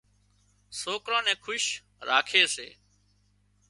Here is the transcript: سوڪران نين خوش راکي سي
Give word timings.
سوڪران 0.81 1.21
نين 1.27 1.37
خوش 1.43 1.63
راکي 2.07 2.43
سي 2.55 2.67